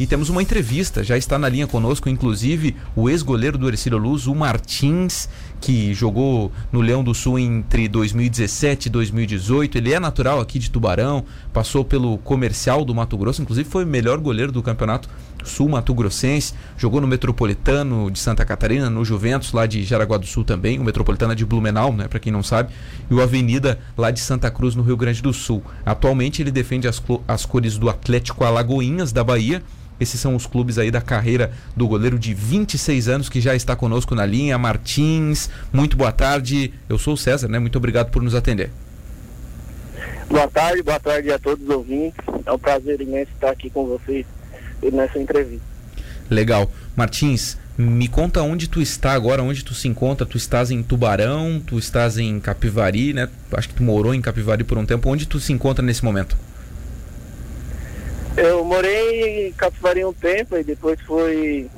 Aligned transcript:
E 0.00 0.08
temos 0.08 0.28
uma 0.28 0.42
entrevista, 0.42 1.04
já 1.04 1.16
está 1.16 1.38
na 1.38 1.48
linha 1.48 1.68
conosco, 1.68 2.08
inclusive, 2.08 2.74
o 2.96 3.08
ex-goleiro 3.08 3.56
do 3.56 3.68
Ercílio 3.68 3.96
Luz, 3.96 4.26
o 4.26 4.34
Martins, 4.34 5.28
que 5.60 5.94
jogou 5.94 6.50
no 6.72 6.80
Leão 6.80 7.04
do 7.04 7.14
Sul 7.14 7.38
entre 7.38 7.86
2017 7.86 8.86
e 8.86 8.90
2018. 8.90 9.78
Ele 9.78 9.92
é 9.92 10.00
natural 10.00 10.40
aqui 10.40 10.58
de 10.58 10.68
Tubarão, 10.68 11.24
passou 11.52 11.84
pelo 11.84 12.18
comercial 12.18 12.84
do 12.84 12.92
Mato 12.92 13.16
Grosso, 13.16 13.40
inclusive 13.40 13.70
foi 13.70 13.84
o 13.84 13.86
melhor 13.86 14.18
goleiro 14.18 14.50
do 14.50 14.60
campeonato 14.64 15.08
sul 15.44 15.68
mato-grossense, 15.68 16.54
jogou 16.76 17.00
no 17.00 17.06
Metropolitano 17.06 18.10
de 18.10 18.18
Santa 18.18 18.44
Catarina, 18.44 18.90
no 18.90 19.04
Juventus 19.04 19.52
lá 19.52 19.64
de 19.64 19.84
Jaraguá 19.84 20.16
do 20.16 20.26
Sul 20.26 20.42
também, 20.42 20.80
o 20.80 20.84
Metropolitano 20.84 21.34
é 21.34 21.36
de 21.36 21.44
Blumenau, 21.44 21.92
né, 21.92 22.08
para 22.08 22.18
quem 22.18 22.32
não 22.32 22.42
sabe, 22.42 22.72
e 23.08 23.14
o 23.14 23.22
Avenida 23.22 23.78
lá 23.96 24.10
de 24.10 24.18
Santa 24.18 24.50
Cruz 24.50 24.74
no 24.74 24.82
Rio 24.82 24.96
Grande 24.96 25.22
do 25.22 25.32
Sul. 25.32 25.62
Atualmente 25.86 26.42
ele 26.42 26.50
defende 26.50 26.88
as, 26.88 27.00
as 27.28 27.46
cores 27.46 27.78
do 27.78 27.88
Atlético 27.88 28.42
Alagoinhas 28.42 29.12
da 29.12 29.22
Bahia 29.22 29.62
esses 30.04 30.20
são 30.20 30.36
os 30.36 30.46
clubes 30.46 30.78
aí 30.78 30.90
da 30.90 31.00
carreira 31.00 31.50
do 31.76 31.88
goleiro 31.88 32.18
de 32.18 32.32
26 32.32 33.08
anos 33.08 33.28
que 33.28 33.40
já 33.40 33.54
está 33.54 33.74
conosco 33.74 34.14
na 34.14 34.24
linha. 34.24 34.56
Martins, 34.56 35.50
muito 35.72 35.96
boa 35.96 36.12
tarde. 36.12 36.72
Eu 36.88 36.96
sou 36.98 37.14
o 37.14 37.16
César, 37.16 37.48
né? 37.48 37.58
Muito 37.58 37.76
obrigado 37.76 38.10
por 38.10 38.22
nos 38.22 38.34
atender. 38.34 38.70
Boa 40.28 40.48
tarde, 40.48 40.82
boa 40.82 41.00
tarde 41.00 41.32
a 41.32 41.38
todos 41.38 41.64
os 41.64 41.70
ouvintes. 41.70 42.18
É 42.46 42.52
um 42.52 42.58
prazer 42.58 43.00
imenso 43.00 43.30
estar 43.32 43.50
aqui 43.50 43.68
com 43.68 43.86
vocês 43.86 44.24
nessa 44.92 45.18
entrevista. 45.18 45.64
Legal. 46.30 46.70
Martins, 46.96 47.58
me 47.76 48.06
conta 48.06 48.42
onde 48.42 48.68
tu 48.68 48.80
está 48.80 49.12
agora, 49.12 49.42
onde 49.42 49.64
tu 49.64 49.74
se 49.74 49.88
encontra. 49.88 50.26
Tu 50.26 50.36
estás 50.36 50.70
em 50.70 50.82
Tubarão, 50.82 51.60
tu 51.64 51.78
estás 51.78 52.18
em 52.18 52.38
Capivari, 52.38 53.12
né? 53.12 53.28
Acho 53.52 53.68
que 53.68 53.74
tu 53.74 53.82
morou 53.82 54.14
em 54.14 54.20
Capivari 54.20 54.64
por 54.64 54.78
um 54.78 54.86
tempo. 54.86 55.10
Onde 55.10 55.26
tu 55.26 55.40
se 55.40 55.52
encontra 55.52 55.84
nesse 55.84 56.04
momento? 56.04 56.36
Eu 58.36 58.64
morei 58.64 59.48
em 59.48 59.52
Capivari 59.52 60.04
um 60.04 60.12
tempo 60.12 60.56
e 60.56 60.64
depois 60.64 61.00
fui, 61.02 61.70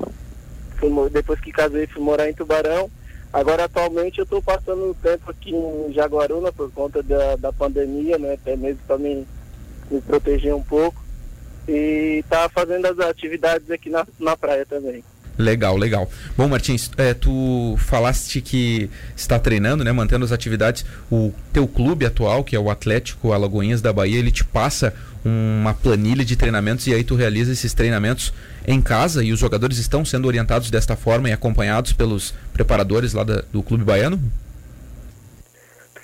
depois 1.11 1.39
que 1.39 1.51
casei 1.51 1.85
fui 1.85 2.01
morar 2.01 2.29
em 2.29 2.33
Tubarão. 2.33 2.89
Agora 3.31 3.65
atualmente 3.65 4.17
eu 4.17 4.23
estou 4.23 4.41
passando 4.41 4.89
um 4.89 4.93
tempo 4.93 5.29
aqui 5.29 5.53
em 5.53 5.93
Jaguaruna 5.93 6.51
por 6.51 6.71
conta 6.71 7.03
da, 7.03 7.35
da 7.35 7.53
pandemia, 7.53 8.17
né? 8.17 8.33
Até 8.33 8.55
mesmo 8.55 8.79
para 8.87 8.97
me, 8.97 9.27
me 9.91 10.01
proteger 10.01 10.55
um 10.55 10.63
pouco. 10.63 10.99
E 11.67 12.23
tá 12.29 12.49
fazendo 12.49 12.85
as 12.87 12.97
atividades 12.99 13.69
aqui 13.69 13.89
na, 13.89 14.07
na 14.19 14.35
praia 14.35 14.65
também. 14.65 15.03
Legal, 15.37 15.77
legal. 15.77 16.09
Bom, 16.35 16.47
Martins, 16.47 16.89
é, 16.97 17.13
tu 17.13 17.75
falaste 17.77 18.41
que 18.41 18.89
está 19.15 19.37
treinando, 19.37 19.83
né, 19.83 19.91
mantendo 19.91 20.25
as 20.25 20.31
atividades. 20.31 20.83
O 21.11 21.31
teu 21.53 21.67
clube 21.67 22.05
atual, 22.05 22.43
que 22.43 22.55
é 22.55 22.59
o 22.59 22.71
Atlético 22.71 23.31
Alagoinhas 23.33 23.81
da 23.81 23.93
Bahia, 23.93 24.17
ele 24.17 24.31
te 24.31 24.43
passa 24.43 24.93
uma 25.23 25.73
planilha 25.73 26.23
de 26.23 26.35
treinamentos 26.35 26.87
e 26.87 26.93
aí 26.93 27.03
tu 27.03 27.15
realiza 27.15 27.51
esses 27.51 27.73
treinamentos 27.73 28.33
em 28.65 28.81
casa 28.81 29.23
e 29.23 29.31
os 29.31 29.39
jogadores 29.39 29.77
estão 29.77 30.05
sendo 30.05 30.27
orientados 30.27 30.71
desta 30.71 30.95
forma 30.95 31.29
e 31.29 31.33
acompanhados 31.33 31.93
pelos 31.93 32.33
preparadores 32.53 33.13
lá 33.13 33.23
da, 33.23 33.43
do 33.51 33.61
clube 33.61 33.83
baiano? 33.83 34.19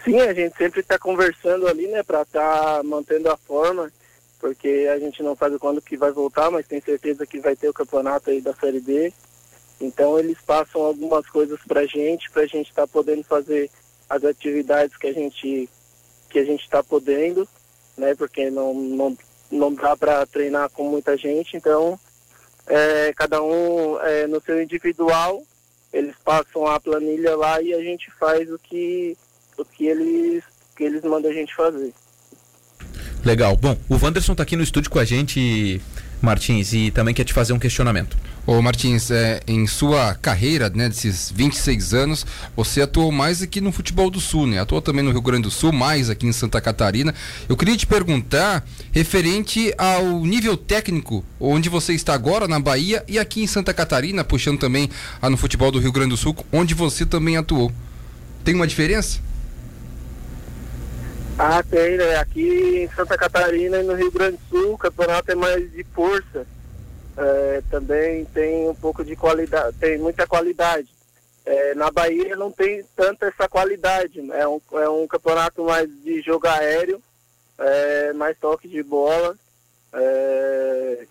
Sim, 0.04 0.20
a 0.20 0.34
gente 0.34 0.58
sempre 0.58 0.82
está 0.82 1.00
conversando 1.00 1.68
ali, 1.68 1.88
né, 1.88 2.04
para 2.04 2.24
estar 2.24 2.78
tá 2.78 2.84
mantendo 2.84 3.30
a 3.30 3.38
forma, 3.38 3.90
porque 4.40 4.90
a 4.94 5.00
gente 5.00 5.24
não 5.24 5.36
sabe 5.36 5.58
quando 5.58 5.82
que 5.82 5.96
vai 5.96 6.12
voltar, 6.12 6.52
mas 6.52 6.68
tem 6.68 6.82
certeza 6.82 7.26
que 7.26 7.40
vai 7.40 7.56
ter 7.56 7.70
o 7.70 7.74
campeonato 7.74 8.30
aí 8.30 8.42
da 8.42 8.54
Série 8.54 8.82
B. 8.82 9.14
Então 9.84 10.18
eles 10.18 10.38
passam 10.46 10.82
algumas 10.82 11.28
coisas 11.28 11.60
para 11.68 11.82
a 11.82 11.86
gente, 11.86 12.30
para 12.32 12.44
a 12.44 12.48
gente 12.48 12.70
estar 12.70 12.84
tá 12.84 12.88
podendo 12.88 13.24
fazer 13.24 13.70
as 14.10 14.24
atividades 14.24 14.96
que 14.98 15.08
a 15.08 15.14
gente 15.14 15.70
que 16.30 16.40
a 16.40 16.46
gente 16.46 16.64
está 16.64 16.82
podendo 16.82 17.48
né? 17.98 18.16
Porque 18.16 18.50
não, 18.50 18.74
não, 18.74 19.18
não 19.52 19.74
dá 19.74 19.96
para 19.96 20.26
treinar 20.26 20.70
com 20.70 20.90
muita 20.90 21.18
gente, 21.18 21.56
então 21.56 22.00
é, 22.68 23.14
cada 23.16 23.42
um 23.42 24.00
é, 24.00 24.28
no 24.28 24.42
seu 24.42 24.62
individual, 24.62 25.44
eles 25.92 26.16
passam 26.24 26.66
a 26.66 26.80
planilha 26.80 27.36
lá 27.36 27.62
e 27.62 27.74
a 27.74 27.82
gente 27.82 28.12
faz 28.20 28.52
o 28.52 28.58
que, 28.58 29.18
o 29.58 29.66
que 29.66 29.86
eles, 29.86 30.44
que 30.76 30.84
eles 30.84 31.04
mandam 31.04 31.32
a 31.32 31.34
gente 31.34 31.54
fazer. 31.56 31.94
Legal. 33.24 33.56
Bom, 33.56 33.78
o 33.90 33.96
Wanderson 33.96 34.34
está 34.34 34.44
aqui 34.44 34.56
no 34.56 34.64
estúdio 34.64 34.92
com 34.92 35.00
a 35.00 35.06
gente, 35.06 35.82
Martins, 36.22 36.74
e 36.74 36.92
também 36.92 37.14
quer 37.14 37.24
te 37.24 37.34
fazer 37.34 37.54
um 37.54 37.60
questionamento. 37.60 38.18
Ô 38.46 38.62
Martins, 38.62 39.10
é, 39.10 39.40
em 39.48 39.66
sua 39.66 40.16
carreira, 40.16 40.70
né, 40.70 40.90
desses 40.90 41.32
26 41.32 41.94
anos, 41.94 42.26
você 42.54 42.82
atuou 42.82 43.10
mais 43.10 43.42
aqui 43.42 43.62
no 43.62 43.72
futebol 43.72 44.10
do 44.10 44.20
Sul, 44.20 44.46
né? 44.46 44.60
Atuou 44.60 44.82
também 44.82 45.02
no 45.02 45.12
Rio 45.12 45.22
Grande 45.22 45.44
do 45.44 45.52
Sul, 45.52 45.72
mais 45.72 46.10
aqui 46.10 46.28
em 46.28 46.34
Santa 46.34 46.60
Catarina. 46.60 47.16
Eu 47.48 47.56
queria 47.56 47.78
te 47.78 47.88
perguntar, 47.88 48.66
referente 48.92 49.74
ao 49.78 50.20
nível 50.26 50.58
técnico, 50.58 51.24
onde 51.40 51.70
você 51.70 51.94
está 51.94 52.14
agora 52.14 52.46
na 52.46 52.60
Bahia 52.60 53.02
e 53.08 53.18
aqui 53.18 53.42
em 53.42 53.48
Santa 53.48 53.74
Catarina, 53.74 54.26
puxando 54.26 54.60
também 54.60 54.90
ah, 55.22 55.30
no 55.30 55.38
futebol 55.38 55.72
do 55.72 55.80
Rio 55.80 55.94
Grande 55.94 56.10
do 56.10 56.18
Sul, 56.18 56.36
onde 56.52 56.74
você 56.74 57.06
também 57.06 57.38
atuou. 57.38 57.72
Tem 58.44 58.54
uma 58.54 58.68
diferença? 58.68 59.22
Ah, 61.40 61.64
tem, 61.64 61.96
né? 61.96 62.18
Aqui 62.18 62.84
em 62.84 62.94
Santa 62.94 63.18
Catarina 63.18 63.78
e 63.78 63.84
no 63.84 63.96
Rio 63.96 64.12
Grande 64.12 64.36
do 64.36 64.50
Sul, 64.50 64.74
o 64.74 64.78
campeonato 64.78 65.32
é 65.32 65.36
mais 65.36 65.72
de 65.72 65.86
força 65.96 66.46
é, 67.18 67.62
também 67.70 68.26
tem 68.26 68.68
um 68.68 68.76
pouco 68.76 69.04
de 69.04 69.16
qualidade, 69.16 69.78
tem 69.78 69.98
muita 69.98 70.26
qualidade. 70.26 70.90
É, 71.46 71.76
na 71.76 71.92
Bahia 71.92 72.36
não 72.36 72.52
tem 72.52 72.84
tanta 72.96 73.28
essa 73.28 73.50
qualidade, 73.50 74.20
é 74.32 74.48
um, 74.48 74.62
é 74.74 74.90
um 74.90 75.06
campeonato 75.08 75.64
mais 75.66 75.90
de 76.02 76.22
jogo 76.22 76.48
aéreo, 76.48 77.02
é, 77.58 78.14
mais 78.14 78.38
toque 78.38 78.68
de 78.68 78.82
bola. 78.82 79.38
É, 79.94 81.06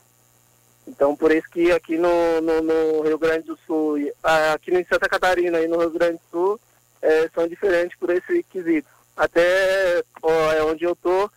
então 0.89 1.15
por 1.15 1.31
isso 1.31 1.49
que 1.51 1.71
aqui 1.71 1.97
no, 1.97 2.41
no, 2.41 2.63
no, 2.63 3.03
Rio 3.03 3.19
Grande 3.19 3.47
do 3.47 3.59
Sul, 3.67 3.97
aqui 4.23 4.75
em 4.75 4.85
Santa 4.85 5.09
Catarina 5.09 5.61
e 5.61 5.69
no 5.69 5.79
Rio 5.79 5.91
Grande 5.91 6.19
do 6.19 6.31
Sul 6.31 6.61
é, 7.01 7.29
são 7.35 7.47
diferentes 7.47 7.97
por 7.99 8.11
esse 8.11 8.43
quesito. 8.45 8.89
Até 9.17 10.03
ó, 10.23 10.53
é 10.53 10.65
onde 10.65 10.85
eu 10.85 10.97
tô, 10.97 11.31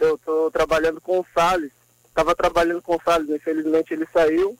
eu 0.00 0.18
tô 0.18 0.50
trabalhando 0.50 1.00
com 1.00 1.20
o 1.20 1.26
Salles, 1.32 1.72
estava 2.14 2.32
trabalhando 2.34 2.80
com 2.80 2.94
o 2.94 3.00
Salles, 3.04 3.28
infelizmente 3.28 3.92
ele 3.92 4.06
saiu, 4.12 4.56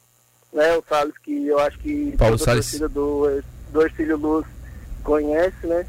né? 0.52 0.76
O 0.76 0.84
Salles 0.88 1.16
que 1.18 1.46
eu 1.46 1.58
acho 1.60 1.78
que 1.78 2.12
Paulo 2.18 2.36
Salles. 2.36 2.80
do, 2.80 3.42
do 3.72 3.82
Ercílio 3.82 4.16
Luz 4.16 4.44
conhece, 5.04 5.64
né? 5.64 5.86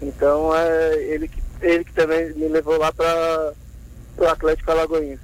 Então 0.00 0.56
é 0.56 0.96
ele 1.04 1.28
que, 1.28 1.42
ele 1.60 1.84
que 1.84 1.92
também 1.92 2.32
me 2.32 2.48
levou 2.48 2.78
lá 2.78 2.90
para 2.90 3.52
o 4.16 4.24
Atlético 4.24 4.70
Alagoinhas. 4.70 5.20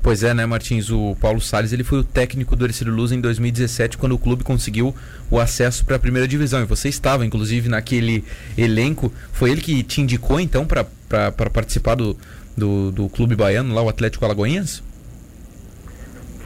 Pois 0.00 0.22
é, 0.22 0.32
né, 0.32 0.46
Martins? 0.46 0.90
O 0.90 1.16
Paulo 1.20 1.40
Salles 1.40 1.72
ele 1.72 1.84
foi 1.84 1.98
o 1.98 2.04
técnico 2.04 2.54
do 2.54 2.64
Ercílio 2.64 2.94
Luz 2.94 3.10
em 3.10 3.20
2017, 3.20 3.98
quando 3.98 4.12
o 4.12 4.18
clube 4.18 4.44
conseguiu 4.44 4.94
o 5.28 5.38
acesso 5.38 5.84
para 5.84 5.96
a 5.96 5.98
primeira 5.98 6.26
divisão. 6.26 6.62
E 6.62 6.64
você 6.64 6.88
estava, 6.88 7.26
inclusive, 7.26 7.68
naquele 7.68 8.24
elenco. 8.56 9.12
Foi 9.32 9.50
ele 9.50 9.60
que 9.60 9.82
te 9.82 10.00
indicou, 10.00 10.40
então, 10.40 10.66
para 10.66 11.50
participar 11.50 11.96
do, 11.96 12.16
do, 12.56 12.90
do 12.90 13.08
clube 13.10 13.36
baiano, 13.36 13.74
lá, 13.74 13.82
o 13.82 13.90
Atlético 13.90 14.24
Alagoinhas? 14.24 14.82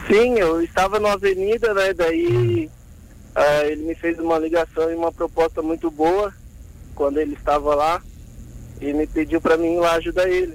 Sim, 0.07 0.39
eu 0.39 0.63
estava 0.63 1.01
na 1.01 1.13
avenida, 1.13 1.73
né? 1.73 1.95
Daí 1.95 2.67
uh, 3.35 3.65
ele 3.67 3.85
me 3.85 3.95
fez 3.95 4.19
uma 4.19 4.39
ligação 4.39 4.91
e 4.91 4.95
uma 4.95 5.11
proposta 5.11 5.63
muito 5.63 5.91
boa 5.91 6.33
quando 6.95 7.19
ele 7.19 7.35
estava 7.35 7.75
lá 7.75 8.03
e 8.81 8.93
me 8.93 9.07
pediu 9.07 9.41
para 9.41 9.57
mim 9.57 9.77
ir 9.77 9.81
lá 9.81 9.95
ajudar 9.95 10.29
ele. 10.29 10.55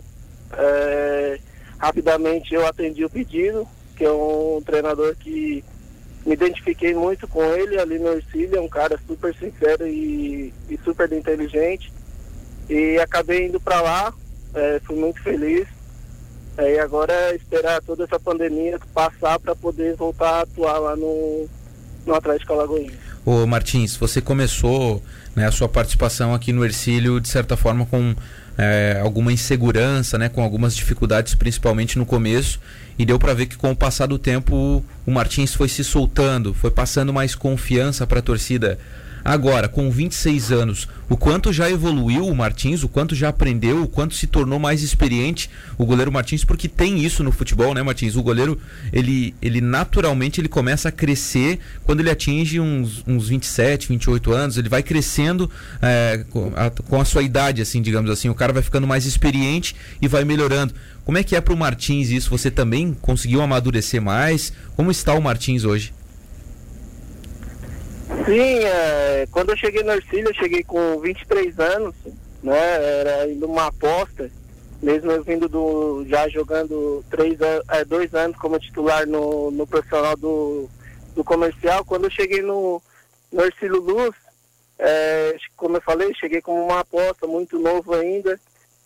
Uh, 0.51 1.41
rapidamente 1.79 2.53
eu 2.53 2.65
atendi 2.67 3.03
o 3.03 3.09
pedido, 3.09 3.67
que 3.95 4.05
é 4.05 4.11
um 4.11 4.61
treinador 4.63 5.15
que 5.15 5.63
me 6.25 6.33
identifiquei 6.33 6.93
muito 6.93 7.27
com 7.27 7.43
ele 7.43 7.79
ali 7.79 7.97
no 7.97 8.13
Ercílio, 8.13 8.57
é 8.57 8.61
um 8.61 8.69
cara 8.69 8.99
super 9.07 9.33
sincero 9.35 9.87
e, 9.87 10.53
e 10.69 10.77
super 10.83 11.11
inteligente. 11.11 11.91
E 12.69 12.99
acabei 12.99 13.47
indo 13.47 13.59
para 13.59 13.81
lá, 13.81 14.09
uh, 14.09 14.85
fui 14.85 14.95
muito 14.95 15.23
feliz 15.23 15.78
é, 16.59 16.75
e 16.75 16.79
agora 16.79 17.13
é 17.13 17.35
esperar 17.35 17.81
toda 17.81 18.03
essa 18.03 18.19
pandemia 18.19 18.77
passar 18.93 19.39
para 19.39 19.55
poder 19.55 19.95
voltar 19.95 20.29
a 20.29 20.41
atuar 20.41 20.77
lá 20.77 20.95
no, 20.95 21.47
no 22.05 22.13
Atlético 22.13 22.53
Alagoinha. 22.53 22.91
Ô 23.25 23.45
Martins, 23.45 23.95
você 23.95 24.19
começou 24.19 25.01
né, 25.35 25.47
a 25.47 25.51
sua 25.51 25.69
participação 25.69 26.33
aqui 26.33 26.51
no 26.51 26.65
Ercílio, 26.65 27.19
de 27.19 27.29
certa 27.29 27.55
forma, 27.55 27.85
com 27.85 28.13
é, 28.57 28.99
alguma 29.01 29.31
insegurança, 29.31 30.17
né, 30.17 30.27
com 30.27 30.43
algumas 30.43 30.75
dificuldades, 30.75 31.33
principalmente 31.33 31.97
no 31.97 32.05
começo, 32.05 32.59
e 32.97 33.05
deu 33.05 33.17
para 33.17 33.33
ver 33.33 33.45
que 33.45 33.55
com 33.55 33.71
o 33.71 33.75
passar 33.75 34.07
do 34.07 34.19
tempo 34.19 34.83
o 35.05 35.11
Martins 35.11 35.53
foi 35.53 35.69
se 35.69 35.83
soltando, 35.83 36.53
foi 36.53 36.71
passando 36.71 37.13
mais 37.13 37.35
confiança 37.35 38.05
para 38.05 38.19
a 38.19 38.23
torcida. 38.23 38.77
Agora, 39.23 39.67
com 39.67 39.91
26 39.91 40.51
anos, 40.51 40.87
o 41.09 41.17
quanto 41.17 41.51
já 41.51 41.69
evoluiu 41.69 42.25
o 42.27 42.35
Martins, 42.35 42.83
o 42.83 42.87
quanto 42.87 43.15
já 43.15 43.29
aprendeu, 43.29 43.83
o 43.83 43.87
quanto 43.87 44.13
se 44.13 44.27
tornou 44.27 44.59
mais 44.59 44.83
experiente 44.83 45.49
o 45.77 45.85
goleiro 45.85 46.11
Martins, 46.11 46.43
porque 46.43 46.67
tem 46.67 47.03
isso 47.03 47.23
no 47.23 47.31
futebol, 47.31 47.73
né, 47.73 47.81
Martins? 47.81 48.15
O 48.15 48.23
goleiro, 48.23 48.59
ele, 48.93 49.33
ele 49.41 49.61
naturalmente 49.61 50.39
ele 50.39 50.47
começa 50.47 50.89
a 50.89 50.91
crescer 50.91 51.59
quando 51.83 51.99
ele 51.99 52.09
atinge 52.09 52.59
uns, 52.59 53.03
uns 53.07 53.29
27, 53.29 53.87
28 53.89 54.31
anos, 54.31 54.57
ele 54.57 54.69
vai 54.69 54.83
crescendo 54.83 55.49
é, 55.81 56.23
com, 56.29 56.51
a, 56.55 56.69
com 56.69 57.01
a 57.01 57.05
sua 57.05 57.23
idade, 57.23 57.61
assim, 57.61 57.81
digamos 57.81 58.09
assim. 58.09 58.29
O 58.29 58.35
cara 58.35 58.53
vai 58.53 58.61
ficando 58.61 58.87
mais 58.87 59.05
experiente 59.05 59.75
e 60.01 60.07
vai 60.07 60.23
melhorando. 60.23 60.73
Como 61.03 61.17
é 61.17 61.23
que 61.23 61.35
é 61.35 61.41
para 61.41 61.53
o 61.53 61.57
Martins 61.57 62.09
isso? 62.09 62.29
Você 62.29 62.51
também 62.51 62.93
conseguiu 62.93 63.41
amadurecer 63.41 64.01
mais? 64.01 64.53
Como 64.75 64.91
está 64.91 65.13
o 65.13 65.21
Martins 65.21 65.63
hoje? 65.63 65.91
Sim, 68.29 68.63
é, 68.63 69.27
quando 69.31 69.49
eu 69.49 69.57
cheguei 69.57 69.81
no 69.81 69.91
Ercílio, 69.91 70.27
eu 70.27 70.33
cheguei 70.35 70.63
com 70.63 70.99
23 70.99 71.59
anos, 71.59 71.95
né? 72.43 72.99
Era 72.99 73.23
ainda 73.23 73.47
uma 73.47 73.65
aposta, 73.65 74.29
mesmo 74.83 75.11
eu 75.11 75.23
vindo 75.23 75.49
do. 75.49 76.05
já 76.05 76.29
jogando 76.29 77.03
três, 77.09 77.39
é, 77.41 77.83
dois 77.83 78.13
anos 78.13 78.37
como 78.37 78.59
titular 78.59 79.07
no, 79.07 79.49
no 79.49 79.65
profissional 79.65 80.15
do, 80.15 80.69
do 81.15 81.23
comercial. 81.23 81.83
Quando 81.83 82.03
eu 82.03 82.11
cheguei 82.11 82.43
no, 82.43 82.79
no 83.31 83.43
Ercílio 83.45 83.81
Luz, 83.81 84.15
é, 84.77 85.35
como 85.57 85.77
eu 85.77 85.81
falei, 85.81 86.13
cheguei 86.13 86.39
como 86.39 86.63
uma 86.63 86.81
aposta, 86.81 87.25
muito 87.25 87.57
novo 87.57 87.95
ainda, 87.95 88.39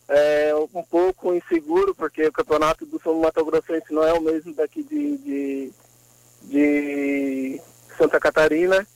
é, 0.07 0.53
um 0.73 0.83
pouco 0.83 1.35
inseguro, 1.35 1.93
porque 1.93 2.27
o 2.27 2.31
campeonato 2.31 2.85
do 2.85 2.97
São 3.01 3.19
Mato 3.19 3.43
Grossense 3.43 3.93
não 3.93 4.05
é 4.05 4.13
o 4.13 4.21
mesmo 4.21 4.53
daqui 4.55 4.83
de, 4.83 5.17
de, 5.17 5.71
de 6.43 7.61
Santa 7.97 8.21
Catarina. 8.21 8.87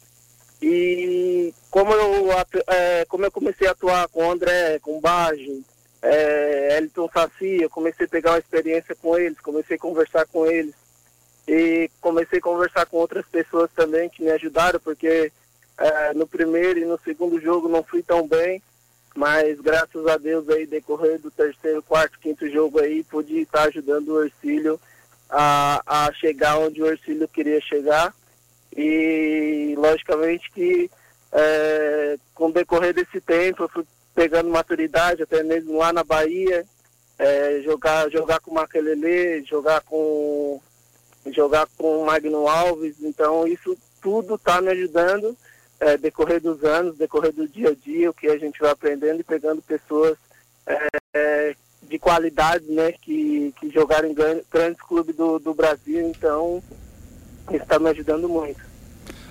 E 0.62 1.54
como 1.69 1.94
eu, 1.94 2.31
é, 2.68 3.06
como 3.06 3.25
eu 3.25 3.31
comecei 3.31 3.68
a 3.68 3.71
atuar 3.71 4.07
com 4.07 4.25
o 4.25 4.31
André, 4.31 4.80
com 4.80 4.98
o 4.98 5.01
Baggio, 5.01 5.63
é, 6.01 6.77
Elton 6.77 7.09
Saci, 7.13 7.62
eu 7.62 7.69
comecei 7.69 8.06
a 8.06 8.09
pegar 8.09 8.31
uma 8.31 8.39
experiência 8.39 8.95
com 8.95 9.18
eles, 9.18 9.39
comecei 9.39 9.75
a 9.75 9.80
conversar 9.80 10.25
com 10.27 10.45
eles. 10.45 10.74
E 11.48 11.89
comecei 12.01 12.39
a 12.39 12.42
conversar 12.42 12.86
com 12.88 12.98
outras 12.98 13.25
pessoas 13.25 13.69
também 13.74 14.09
que 14.09 14.24
me 14.24 14.31
ajudaram, 14.31 14.80
porque 14.80 15.31
é, 15.77 16.13
no 16.13 16.27
primeiro 16.27 16.80
e 16.80 16.86
no 16.86 17.00
segundo 17.00 17.39
jogo 17.39 17.69
não 17.69 17.83
fui 17.83 18.03
tão 18.03 18.27
bem, 18.27 18.62
mas 19.15 19.60
graças 19.62 20.06
a 20.07 20.18
Deus 20.18 20.50
aí, 20.50 20.65
decorrer 20.65 21.19
do 21.19 21.31
terceiro, 21.31 21.81
quarto, 21.83 22.19
quinto 22.19 22.50
jogo 22.50 22.80
aí, 22.80 23.03
pude 23.03 23.39
estar 23.39 23.63
ajudando 23.63 24.10
o 24.10 24.24
Ercílio 24.24 24.80
a, 25.30 25.81
a 25.86 26.13
chegar 26.13 26.60
onde 26.60 26.81
o 26.81 26.88
Ercílio 26.88 27.27
queria 27.27 27.62
chegar. 27.62 28.13
E 28.77 29.74
logicamente 29.75 30.51
que 30.51 30.89
é, 31.31 32.18
com 32.33 32.47
o 32.47 32.53
decorrer 32.53 32.94
desse 32.94 33.19
tempo 33.19 33.63
eu 33.63 33.69
fui 33.69 33.85
pegando 34.13 34.50
maturidade, 34.50 35.24
até 35.24 35.44
mesmo 35.44 35.77
lá 35.77 35.91
na 35.91 36.03
Bahia, 36.03 36.65
é, 37.19 37.62
jogar, 37.63 38.09
jogar 38.09 38.39
com 38.39 38.51
o 38.51 38.53
Maquelele, 38.53 39.44
jogar 39.45 39.81
com 39.81 40.62
jogar 41.31 41.68
com 41.77 42.01
o 42.01 42.06
Magno 42.06 42.47
Alves, 42.47 42.95
então 43.01 43.45
isso 43.45 43.77
tudo 44.01 44.35
está 44.35 44.62
me 44.62 44.69
ajudando 44.69 45.35
é, 45.79 45.97
decorrer 45.97 46.41
dos 46.41 46.63
anos, 46.63 46.97
decorrer 46.97 47.33
do 47.33 47.47
dia 47.47 47.69
a 47.69 47.75
dia, 47.75 48.09
o 48.09 48.13
que 48.13 48.27
a 48.27 48.38
gente 48.38 48.59
vai 48.59 48.71
aprendendo 48.71 49.19
e 49.19 49.24
pegando 49.24 49.62
pessoas 49.62 50.18
é, 50.65 50.88
é 51.13 51.56
de 51.83 52.00
qualidade, 52.00 52.65
né, 52.71 52.91
que, 52.91 53.53
que 53.59 53.69
jogaram 53.69 54.09
em 54.09 54.13
grandes 54.13 54.81
clubes 54.81 55.15
do, 55.15 55.39
do 55.39 55.53
Brasil, 55.53 56.07
então 56.07 56.62
está 57.55 57.79
me 57.79 57.89
ajudando 57.89 58.27
muito. 58.27 58.59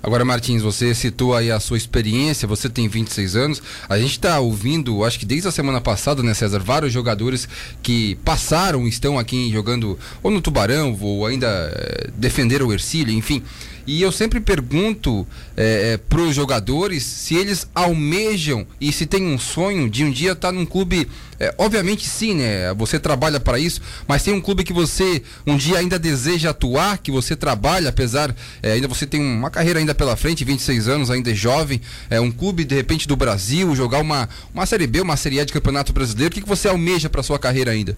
Agora, 0.02 0.24
Martins, 0.24 0.62
você 0.62 0.94
citou 0.94 1.34
aí 1.34 1.50
a 1.50 1.58
sua 1.58 1.76
experiência, 1.76 2.46
você 2.46 2.68
tem 2.68 2.86
26 2.86 3.34
anos. 3.34 3.62
A 3.88 3.98
gente 3.98 4.12
está 4.12 4.38
ouvindo, 4.38 5.04
acho 5.04 5.18
que 5.18 5.26
desde 5.26 5.48
a 5.48 5.50
semana 5.50 5.80
passada, 5.80 6.22
né, 6.22 6.32
César, 6.32 6.60
vários 6.60 6.92
jogadores 6.92 7.48
que 7.82 8.14
passaram, 8.24 8.86
estão 8.86 9.18
aqui 9.18 9.50
jogando 9.50 9.98
ou 10.22 10.30
no 10.30 10.40
Tubarão, 10.40 10.96
ou 11.00 11.26
ainda 11.26 11.48
é, 11.74 12.08
defenderam 12.16 12.68
o 12.68 12.72
Ercílio, 12.72 13.12
enfim. 13.12 13.42
E 13.86 14.02
eu 14.02 14.10
sempre 14.10 14.40
pergunto 14.40 15.26
é, 15.56 15.92
é, 15.92 15.96
para 15.96 16.20
os 16.20 16.34
jogadores 16.34 17.04
se 17.04 17.36
eles 17.36 17.68
almejam 17.72 18.66
e 18.80 18.92
se 18.92 19.06
tem 19.06 19.24
um 19.24 19.38
sonho 19.38 19.88
de 19.88 20.04
um 20.04 20.10
dia 20.10 20.32
estar 20.32 20.48
tá 20.48 20.52
num 20.52 20.66
clube. 20.66 21.08
É, 21.38 21.54
obviamente 21.58 22.08
sim, 22.08 22.34
né? 22.34 22.72
Você 22.74 22.98
trabalha 22.98 23.38
para 23.38 23.58
isso, 23.58 23.80
mas 24.08 24.22
tem 24.22 24.32
um 24.32 24.40
clube 24.40 24.64
que 24.64 24.72
você 24.72 25.22
um 25.46 25.56
dia 25.56 25.78
ainda 25.78 25.98
deseja 25.98 26.50
atuar, 26.50 26.98
que 26.98 27.10
você 27.10 27.36
trabalha, 27.36 27.90
apesar 27.90 28.34
é, 28.62 28.72
ainda 28.72 28.88
você 28.88 29.06
tem 29.06 29.20
uma 29.20 29.50
carreira 29.50 29.78
ainda 29.78 29.94
pela 29.94 30.16
frente, 30.16 30.44
26 30.44 30.88
anos, 30.88 31.10
ainda 31.10 31.30
é 31.30 31.34
jovem, 31.34 31.80
é 32.08 32.20
um 32.20 32.30
clube 32.30 32.64
de 32.64 32.74
repente 32.74 33.06
do 33.06 33.16
Brasil, 33.16 33.74
jogar 33.76 34.00
uma, 34.00 34.28
uma 34.54 34.64
série 34.64 34.86
B, 34.86 35.00
uma 35.00 35.16
série 35.16 35.40
A 35.40 35.44
de 35.44 35.52
campeonato 35.52 35.92
brasileiro. 35.92 36.32
O 36.32 36.34
que, 36.34 36.40
que 36.40 36.48
você 36.48 36.68
almeja 36.68 37.10
para 37.10 37.22
sua 37.22 37.38
carreira 37.38 37.70
ainda? 37.70 37.96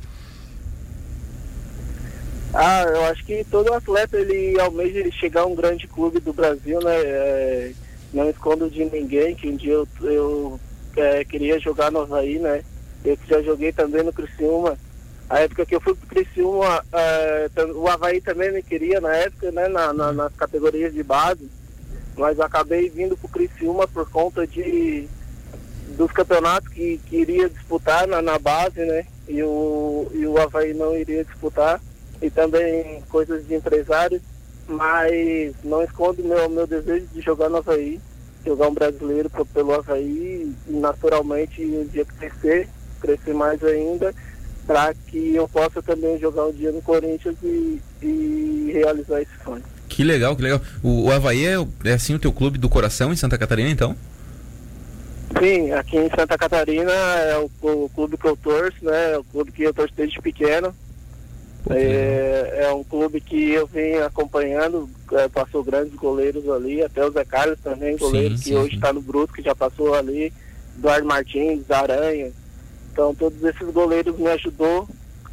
Ah, 2.53 2.83
eu 2.89 3.05
acho 3.05 3.25
que 3.25 3.45
todo 3.45 3.73
atleta 3.73 4.17
ele 4.19 4.59
almeja 4.59 5.09
chegar 5.13 5.43
a 5.43 5.47
um 5.47 5.55
grande 5.55 5.87
clube 5.87 6.19
do 6.19 6.33
Brasil, 6.33 6.81
né? 6.81 6.97
É, 6.97 7.73
não 8.13 8.29
escondo 8.29 8.71
de 8.71 8.85
ninguém 8.87 9.35
que 9.35 9.49
um 9.49 9.57
dia 9.57 9.75
eu, 9.75 9.89
eu 10.03 10.61
é, 10.97 11.25
queria 11.25 11.61
jogar 11.61 11.93
no 11.93 12.01
Havaí, 12.01 12.39
né? 12.39 12.63
Eu 13.09 13.19
já 13.27 13.43
joguei 13.43 13.73
também 13.73 14.03
no 14.03 14.13
Criciúma. 14.13 14.77
A 15.31 15.41
época 15.41 15.67
que 15.67 15.75
eu 15.75 15.81
fui 15.81 15.95
pro 15.95 16.09
Criciúma, 16.09 16.85
é, 16.93 17.49
o 17.75 17.89
Havaí 17.89 18.21
também 18.21 18.53
me 18.53 18.63
queria 18.63 19.01
na 19.01 19.15
época, 19.15 19.51
né? 19.51 19.69
Na, 19.69 19.93
na, 19.93 20.13
nas 20.13 20.35
categorias 20.35 20.93
de 20.93 21.03
base. 21.03 21.49
Mas 22.17 22.41
acabei 22.41 22.89
vindo 22.91 23.17
pro 23.17 23.29
Criciúma 23.29 23.87
por 23.89 24.09
conta 24.11 24.47
de 24.47 25.09
dos 25.97 26.13
campeonatos 26.13 26.69
que, 26.69 27.01
que 27.07 27.17
iria 27.17 27.49
disputar 27.49 28.07
na, 28.07 28.21
na 28.21 28.39
base, 28.39 28.81
né? 28.85 29.07
E 29.27 29.43
o, 29.43 30.07
e 30.13 30.27
o 30.27 30.39
Havaí 30.39 30.75
não 30.75 30.97
iria 30.97 31.25
disputar 31.25 31.81
e 32.21 32.31
também 32.31 33.03
coisas 33.09 33.47
de 33.47 33.55
empresários, 33.55 34.21
mas 34.67 35.55
não 35.65 35.83
escondo 35.83 36.23
meu, 36.23 36.49
meu 36.49 36.67
desejo 36.67 37.07
de 37.07 37.21
jogar 37.21 37.49
no 37.49 37.59
Havaí, 37.59 38.01
jogar 38.45 38.69
um 38.69 38.75
brasileiro 38.75 39.31
pelo 39.53 39.75
Havaí 39.75 40.53
e 40.69 40.73
naturalmente 40.73 41.65
um 41.65 41.85
dia 41.87 42.05
crescer, 42.05 42.69
crescer 42.99 43.35
mais 43.35 43.63
ainda, 43.63 44.15
para 44.67 44.93
que 44.95 45.35
eu 45.35 45.49
possa 45.49 45.81
também 45.83 46.19
jogar 46.19 46.47
um 46.47 46.53
dia 46.53 46.71
no 46.73 46.83
Corinthians 46.83 47.37
e, 47.43 47.81
e 48.03 48.71
realizar 48.75 49.23
esse 49.23 49.33
sonho. 49.43 49.63
Que 49.89 50.05
legal, 50.05 50.37
que 50.37 50.43
legal. 50.43 50.61
O, 50.83 51.07
o 51.07 51.13
Havaí 51.13 51.47
é, 51.47 51.57
é 51.85 51.93
assim 51.95 52.15
o 52.15 52.19
teu 52.19 52.33
clube 52.33 52.59
do 52.59 52.69
coração 52.69 53.13
em 53.13 53.17
Santa 53.17 53.39
Catarina, 53.39 53.71
então? 53.71 53.97
Sim, 55.41 55.73
aqui 55.73 55.97
em 55.97 56.11
Santa 56.11 56.37
Catarina 56.37 56.93
é 56.93 57.39
o, 57.39 57.51
o 57.63 57.91
clube 57.95 58.17
que 58.17 58.27
eu 58.27 58.37
torço, 58.37 58.85
né? 58.85 59.13
É 59.13 59.19
o 59.19 59.25
clube 59.25 59.53
que 59.53 59.63
eu 59.63 59.75
torço 59.75 59.95
desde 59.97 60.21
pequeno. 60.21 60.75
É, 61.71 62.65
é, 62.65 62.73
um 62.73 62.83
clube 62.83 63.21
que 63.21 63.51
eu 63.51 63.67
venho 63.67 64.05
acompanhando, 64.05 64.89
é, 65.13 65.29
passou 65.29 65.63
grandes 65.63 65.95
goleiros 65.95 66.49
ali, 66.49 66.83
até 66.83 67.05
o 67.05 67.11
Zé 67.11 67.25
Carlos 67.25 67.59
também, 67.61 67.97
goleiro 67.97 68.37
sim, 68.37 68.43
que 68.43 68.49
sim, 68.51 68.57
hoje 68.57 68.77
está 68.77 68.93
no 68.93 69.03
Brusque, 69.03 69.43
já 69.43 69.55
passou 69.55 69.95
ali, 69.95 70.33
Eduardo 70.79 71.07
Martins, 71.07 71.71
Aranha. 71.71 72.31
Então 72.99 73.15
todos 73.15 73.41
esses 73.45 73.73
goleiros 73.73 74.19
me 74.19 74.27
ajudou 74.27 74.89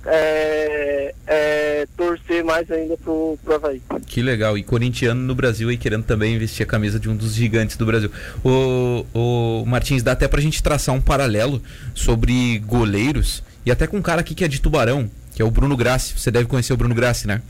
é, 0.06 1.16
é, 1.26 1.88
torcer 1.98 2.44
mais 2.44 2.70
ainda 2.70 2.96
pro, 2.96 3.40
pro 3.44 3.56
Havaí. 3.56 3.82
Que 4.06 4.22
legal, 4.22 4.56
e 4.56 4.62
corintiano 4.62 5.20
no 5.20 5.34
Brasil 5.34 5.70
aí 5.70 5.76
querendo 5.76 6.04
também 6.04 6.38
vestir 6.38 6.62
a 6.62 6.68
camisa 6.68 7.00
de 7.00 7.10
um 7.10 7.16
dos 7.16 7.34
gigantes 7.34 7.76
do 7.76 7.84
Brasil. 7.84 8.12
O, 8.44 9.04
o 9.16 9.66
Martins, 9.66 10.04
dá 10.04 10.12
até 10.12 10.28
pra 10.28 10.40
gente 10.40 10.62
traçar 10.62 10.94
um 10.94 11.02
paralelo 11.02 11.60
sobre 11.96 12.60
goleiros, 12.60 13.44
e 13.66 13.72
até 13.72 13.88
com 13.88 13.98
um 13.98 14.02
cara 14.04 14.22
aqui 14.22 14.36
que 14.36 14.44
é 14.44 14.48
de 14.48 14.62
Tubarão, 14.62 15.10
que 15.34 15.42
é 15.42 15.46
o 15.46 15.50
Bruno 15.50 15.76
Grassi. 15.76 16.20
Você 16.20 16.30
deve 16.30 16.46
conhecer 16.46 16.72
o 16.72 16.78
Bruno 16.78 16.94
Grassi, 16.94 17.26
né? 17.26 17.42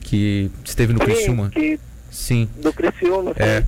Que 0.00 0.48
esteve 0.64 0.92
no 0.92 1.00
Sim, 1.00 1.04
Criciúma. 1.06 1.50
Que... 1.50 1.80
Sim. 2.08 2.48
Do 2.62 2.72
Criciúma. 2.72 3.32
É. 3.34 3.64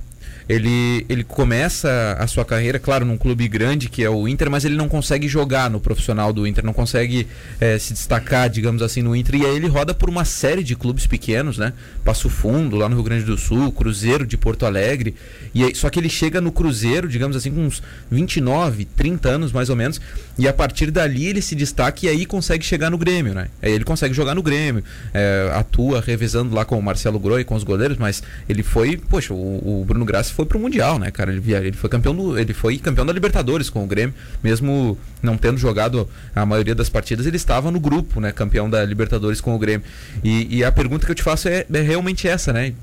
Ele, 0.47 1.05
ele 1.07 1.23
começa 1.23 2.15
a 2.19 2.25
sua 2.25 2.43
carreira, 2.43 2.79
claro, 2.79 3.05
num 3.05 3.17
clube 3.17 3.47
grande 3.47 3.87
que 3.87 4.03
é 4.03 4.09
o 4.09 4.27
Inter, 4.27 4.49
mas 4.49 4.65
ele 4.65 4.75
não 4.75 4.89
consegue 4.89 5.27
jogar 5.27 5.69
no 5.69 5.79
profissional 5.79 6.33
do 6.33 6.47
Inter, 6.47 6.65
não 6.65 6.73
consegue 6.73 7.27
é, 7.59 7.77
se 7.77 7.93
destacar, 7.93 8.49
digamos 8.49 8.81
assim, 8.81 9.01
no 9.01 9.15
Inter. 9.15 9.35
E 9.35 9.45
aí 9.45 9.55
ele 9.55 9.67
roda 9.67 9.93
por 9.93 10.09
uma 10.09 10.25
série 10.25 10.63
de 10.63 10.75
clubes 10.75 11.05
pequenos, 11.05 11.57
né? 11.57 11.73
Passo 12.03 12.29
Fundo, 12.29 12.75
lá 12.75 12.89
no 12.89 12.95
Rio 12.95 13.03
Grande 13.03 13.25
do 13.25 13.37
Sul, 13.37 13.71
Cruzeiro 13.71 14.25
de 14.25 14.37
Porto 14.37 14.65
Alegre. 14.65 15.13
E 15.53 15.63
aí, 15.63 15.75
só 15.75 15.89
que 15.89 15.99
ele 15.99 16.09
chega 16.09 16.41
no 16.41 16.51
Cruzeiro, 16.51 17.07
digamos 17.07 17.37
assim, 17.37 17.51
com 17.51 17.65
uns 17.65 17.83
29, 18.09 18.85
30 18.85 19.29
anos 19.29 19.51
mais 19.51 19.69
ou 19.69 19.75
menos. 19.75 20.01
E 20.39 20.47
a 20.47 20.53
partir 20.53 20.89
dali 20.89 21.27
ele 21.27 21.41
se 21.41 21.53
destaca 21.53 22.05
e 22.05 22.09
aí 22.09 22.25
consegue 22.25 22.63
chegar 22.63 22.89
no 22.89 22.97
Grêmio, 22.97 23.33
né? 23.33 23.49
Aí 23.61 23.73
ele 23.73 23.83
consegue 23.83 24.13
jogar 24.13 24.33
no 24.33 24.41
Grêmio, 24.41 24.81
é, 25.13 25.51
atua 25.53 25.99
revezando 25.99 26.55
lá 26.55 26.63
com 26.63 26.79
o 26.79 26.81
Marcelo 26.81 27.19
Groi, 27.19 27.43
com 27.43 27.55
os 27.55 27.65
goleiros, 27.65 27.97
mas 27.97 28.23
ele 28.47 28.63
foi, 28.63 28.95
poxa, 28.95 29.33
o, 29.33 29.81
o 29.81 29.85
Bruno 29.85 30.05
Graça 30.05 30.33
foi 30.33 30.45
pro 30.45 30.57
Mundial, 30.57 30.97
né, 30.97 31.11
cara? 31.11 31.33
Ele, 31.33 31.53
ele 31.53 31.75
foi 31.75 31.89
campeão 31.89 32.15
do, 32.15 32.39
ele 32.39 32.53
foi 32.53 32.77
campeão 32.77 33.05
da 33.05 33.11
Libertadores 33.11 33.69
com 33.69 33.83
o 33.83 33.87
Grêmio, 33.87 34.15
mesmo 34.41 34.97
não 35.21 35.37
tendo 35.37 35.57
jogado 35.57 36.07
a 36.33 36.45
maioria 36.45 36.73
das 36.73 36.87
partidas, 36.87 37.25
ele 37.25 37.35
estava 37.35 37.69
no 37.69 37.79
grupo, 37.79 38.21
né, 38.21 38.31
campeão 38.31 38.69
da 38.69 38.85
Libertadores 38.85 39.41
com 39.41 39.53
o 39.53 39.59
Grêmio. 39.59 39.85
E, 40.23 40.59
e 40.59 40.63
a 40.63 40.71
pergunta 40.71 41.05
que 41.05 41.11
eu 41.11 41.15
te 41.15 41.23
faço 41.23 41.49
é, 41.49 41.65
é 41.71 41.81
realmente 41.81 42.29
essa, 42.29 42.53
né? 42.53 42.73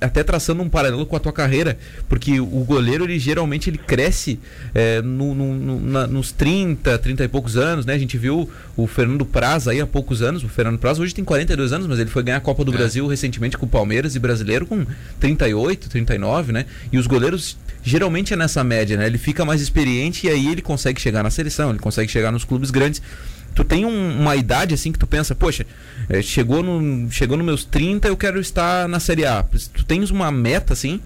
até 0.00 0.22
traçando 0.22 0.62
um 0.62 0.68
paralelo 0.68 1.04
com 1.06 1.16
a 1.16 1.20
tua 1.20 1.32
carreira, 1.32 1.78
porque 2.08 2.40
o 2.40 2.64
goleiro 2.64 3.04
ele 3.04 3.18
geralmente 3.18 3.70
ele 3.70 3.78
cresce 3.78 4.38
é, 4.74 5.02
no, 5.02 5.34
no, 5.34 5.54
no, 5.54 5.80
na, 5.80 6.06
nos 6.06 6.32
30, 6.32 6.97
30 6.98 7.24
e 7.24 7.28
poucos 7.28 7.56
anos, 7.56 7.86
né? 7.86 7.94
A 7.94 7.98
gente 7.98 8.16
viu 8.18 8.48
o 8.76 8.86
Fernando 8.86 9.24
Praz 9.24 9.68
aí 9.68 9.80
há 9.80 9.86
poucos 9.86 10.22
anos, 10.22 10.44
o 10.44 10.48
Fernando 10.48 10.78
Praz 10.78 10.98
hoje 10.98 11.14
tem 11.14 11.24
42 11.24 11.72
anos, 11.72 11.86
mas 11.86 11.98
ele 11.98 12.10
foi 12.10 12.22
ganhar 12.22 12.38
a 12.38 12.40
Copa 12.40 12.64
do 12.64 12.72
é. 12.72 12.76
Brasil 12.76 13.06
recentemente 13.06 13.56
com 13.56 13.66
o 13.66 13.68
Palmeiras 13.68 14.14
e 14.14 14.18
brasileiro 14.18 14.66
com 14.66 14.84
38, 15.20 15.88
39, 15.88 16.52
né? 16.52 16.66
E 16.92 16.98
os 16.98 17.06
goleiros 17.06 17.56
geralmente 17.82 18.34
é 18.34 18.36
nessa 18.36 18.62
média, 18.62 18.96
né? 18.96 19.06
Ele 19.06 19.18
fica 19.18 19.44
mais 19.44 19.60
experiente 19.60 20.26
e 20.26 20.30
aí 20.30 20.48
ele 20.48 20.62
consegue 20.62 21.00
chegar 21.00 21.22
na 21.22 21.30
seleção, 21.30 21.70
ele 21.70 21.78
consegue 21.78 22.10
chegar 22.10 22.30
nos 22.30 22.44
clubes 22.44 22.70
grandes. 22.70 23.00
Tu 23.54 23.64
tem 23.64 23.84
um, 23.84 24.20
uma 24.20 24.36
idade 24.36 24.74
assim 24.74 24.92
que 24.92 24.98
tu 24.98 25.06
pensa, 25.06 25.34
poxa, 25.34 25.66
é, 26.08 26.22
chegou 26.22 26.62
no 26.62 27.10
chegou 27.10 27.36
nos 27.36 27.46
meus 27.46 27.64
30, 27.64 28.08
eu 28.08 28.16
quero 28.16 28.38
estar 28.40 28.88
na 28.88 29.00
Série 29.00 29.24
A. 29.24 29.42
Tu 29.72 29.84
tens 29.84 30.10
uma 30.10 30.30
meta 30.30 30.72
assim? 30.72 31.00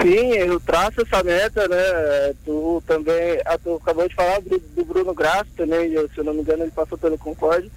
Sim, 0.00 0.32
eu 0.32 0.60
traço 0.60 1.00
essa 1.02 1.22
meta, 1.22 1.66
né? 1.66 2.34
Tu 2.44 2.82
também, 2.86 3.40
ah, 3.44 3.58
tu 3.58 3.74
acabou 3.74 4.08
de 4.08 4.14
falar 4.14 4.40
do, 4.40 4.58
do 4.58 4.84
Bruno 4.84 5.14
Graça 5.14 5.48
também, 5.56 5.92
eu, 5.92 6.08
se 6.08 6.18
eu 6.18 6.24
não 6.24 6.34
me 6.34 6.40
engano 6.40 6.64
ele 6.64 6.70
passou 6.70 6.98
pelo 6.98 7.18
Concorde. 7.18 7.70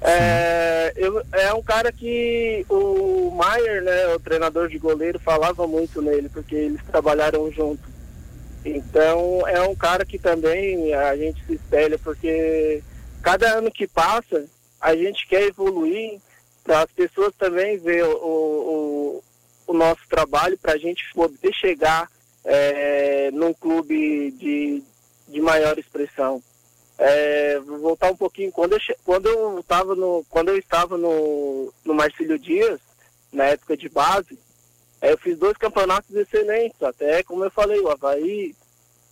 É, 0.00 0.92
eu, 0.96 1.22
é 1.32 1.52
um 1.54 1.62
cara 1.62 1.90
que 1.90 2.64
o 2.68 3.30
Maier, 3.30 3.82
né, 3.82 4.14
o 4.14 4.20
treinador 4.20 4.68
de 4.68 4.78
goleiro, 4.78 5.18
falava 5.18 5.66
muito 5.66 6.02
nele, 6.02 6.28
porque 6.28 6.54
eles 6.54 6.80
trabalharam 6.84 7.50
juntos. 7.50 7.86
Então 8.64 9.46
é 9.46 9.60
um 9.62 9.74
cara 9.74 10.04
que 10.04 10.18
também 10.18 10.92
a 10.92 11.16
gente 11.16 11.44
se 11.46 11.54
espelha, 11.54 11.98
porque 11.98 12.82
cada 13.22 13.58
ano 13.58 13.70
que 13.70 13.86
passa, 13.86 14.44
a 14.80 14.94
gente 14.94 15.26
quer 15.26 15.42
evoluir 15.44 16.18
para 16.64 16.82
as 16.82 16.90
pessoas 16.90 17.32
também 17.38 17.78
ver 17.78 18.04
o, 18.04 18.16
o, 18.16 19.24
o 19.66 19.72
nosso 19.72 20.02
trabalho, 20.08 20.58
para 20.58 20.72
a 20.72 20.78
gente 20.78 21.02
poder 21.12 21.52
chegar 21.52 22.10
é, 22.44 23.30
num 23.32 23.52
clube 23.52 24.30
de, 24.32 24.82
de 25.28 25.40
maior 25.40 25.78
expressão. 25.78 26.42
É, 26.98 27.58
vou 27.60 27.78
voltar 27.78 28.10
um 28.10 28.16
pouquinho. 28.16 28.52
Quando 28.52 28.74
eu, 28.74 28.80
quando 29.04 29.26
eu, 29.26 29.62
tava 29.66 29.94
no, 29.94 30.24
quando 30.30 30.48
eu 30.48 30.56
estava 30.56 30.96
no, 30.96 31.72
no 31.84 31.94
Marcílio 31.94 32.38
Dias, 32.38 32.80
na 33.32 33.44
época 33.44 33.76
de 33.76 33.88
base, 33.88 34.38
é, 35.00 35.12
eu 35.12 35.18
fiz 35.18 35.36
dois 35.38 35.56
campeonatos 35.56 36.14
excelentes, 36.14 36.82
até 36.82 37.22
como 37.22 37.44
eu 37.44 37.50
falei, 37.50 37.78
o 37.80 37.90
Havaí, 37.90 38.54